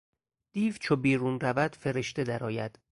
[0.51, 2.79] دیو چو بیرون رود فرشته در آید